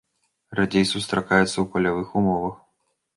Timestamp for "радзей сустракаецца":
0.59-1.51